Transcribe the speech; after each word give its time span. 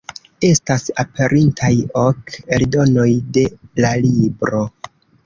Estas 0.47 0.85
aperintaj 1.01 1.69
ok 2.03 2.37
eldonoj 2.57 3.07
de 3.37 3.45
la 3.87 3.93
libro. 4.07 4.65